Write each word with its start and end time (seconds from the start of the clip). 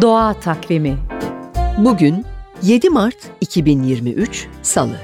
Doğa 0.00 0.34
Takvimi 0.34 0.98
Bugün 1.78 2.26
7 2.62 2.90
Mart 2.90 3.16
2023 3.40 4.46
Salı. 4.62 4.96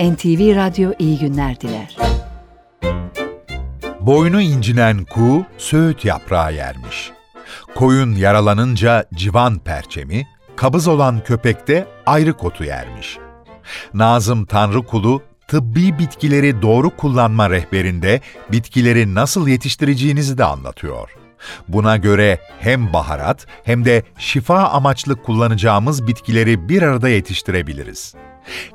NTV 0.00 0.56
Radyo 0.56 0.92
iyi 0.98 1.18
günler 1.18 1.60
diler. 1.60 1.96
Boynu 4.00 4.40
incinen 4.40 5.04
kuğu 5.04 5.44
söğüt 5.58 6.04
yaprağı 6.04 6.54
yermiş. 6.54 7.10
Koyun 7.74 8.14
yaralanınca 8.14 9.04
civan 9.14 9.58
perçemi, 9.58 10.26
kabız 10.56 10.88
olan 10.88 11.24
köpek 11.24 11.68
de 11.68 11.86
ayrı 12.06 12.32
kotu 12.32 12.64
yermiş. 12.64 13.18
Nazım 13.94 14.44
Tanrıkulu 14.44 15.22
tıbbi 15.48 15.98
bitkileri 15.98 16.62
doğru 16.62 16.96
kullanma 16.96 17.50
rehberinde 17.50 18.20
bitkileri 18.52 19.14
nasıl 19.14 19.48
yetiştireceğinizi 19.48 20.38
de 20.38 20.44
anlatıyor. 20.44 21.21
Buna 21.68 21.96
göre 21.96 22.38
hem 22.60 22.92
baharat 22.92 23.46
hem 23.64 23.84
de 23.84 24.02
şifa 24.18 24.68
amaçlı 24.68 25.22
kullanacağımız 25.22 26.06
bitkileri 26.06 26.68
bir 26.68 26.82
arada 26.82 27.08
yetiştirebiliriz. 27.08 28.14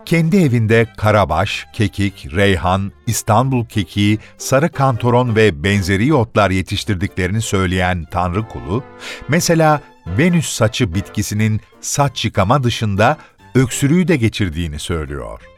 Kendi 0.05 0.37
evinde 0.37 0.87
karabaş, 0.97 1.65
kekik, 1.73 2.27
reyhan, 2.35 2.91
İstanbul 3.07 3.65
kekiği, 3.65 4.19
sarı 4.37 4.69
kantoron 4.69 5.35
ve 5.35 5.63
benzeri 5.63 6.13
otlar 6.13 6.49
yetiştirdiklerini 6.49 7.41
söyleyen 7.41 8.05
Tanrı 8.11 8.47
kulu, 8.47 8.83
mesela 9.27 9.81
Venüs 10.07 10.49
saçı 10.49 10.93
bitkisinin 10.95 11.61
saç 11.81 12.25
yıkama 12.25 12.63
dışında 12.63 13.17
öksürüğü 13.55 14.07
de 14.07 14.15
geçirdiğini 14.15 14.79
söylüyor. 14.79 15.56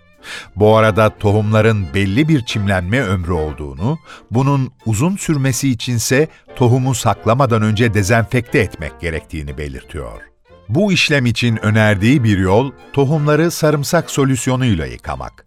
Bu 0.56 0.78
arada 0.78 1.18
tohumların 1.18 1.88
belli 1.94 2.28
bir 2.28 2.46
çimlenme 2.46 3.02
ömrü 3.02 3.32
olduğunu, 3.32 4.00
bunun 4.32 4.72
uzun 4.86 5.18
sürmesi 5.18 5.70
içinse 5.70 6.28
tohumu 6.56 6.96
saklamadan 6.96 7.62
önce 7.62 7.94
dezenfekte 7.94 8.60
etmek 8.60 9.00
gerektiğini 9.00 9.58
belirtiyor. 9.58 10.22
Bu 10.70 10.92
işlem 10.92 11.26
için 11.26 11.66
önerdiği 11.66 12.24
bir 12.24 12.38
yol, 12.38 12.72
tohumları 12.94 13.52
sarımsak 13.52 14.12
solüsyonuyla 14.12 14.86
yıkamak. 14.86 15.46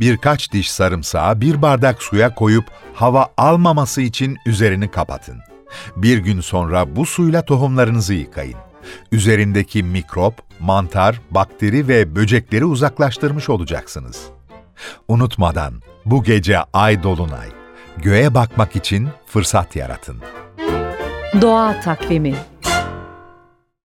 Birkaç 0.00 0.52
diş 0.52 0.70
sarımsağı 0.70 1.40
bir 1.40 1.62
bardak 1.62 2.02
suya 2.02 2.34
koyup 2.34 2.64
hava 2.94 3.28
almaması 3.36 4.02
için 4.02 4.36
üzerini 4.46 4.90
kapatın. 4.90 5.40
Bir 5.96 6.18
gün 6.18 6.40
sonra 6.40 6.96
bu 6.96 7.06
suyla 7.06 7.44
tohumlarınızı 7.44 8.14
yıkayın. 8.14 8.69
Üzerindeki 9.12 9.82
mikrop, 9.82 10.34
mantar, 10.60 11.20
bakteri 11.30 11.88
ve 11.88 12.16
böcekleri 12.16 12.64
uzaklaştırmış 12.64 13.48
olacaksınız. 13.48 14.22
Unutmadan 15.08 15.74
bu 16.04 16.22
gece 16.22 16.58
ay 16.72 17.02
dolunay. 17.02 17.48
Göğe 17.96 18.34
bakmak 18.34 18.76
için 18.76 19.08
fırsat 19.26 19.76
yaratın. 19.76 20.22
Doğa 21.40 21.80
Takvimi 21.80 22.34